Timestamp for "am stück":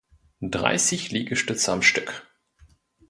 1.71-2.25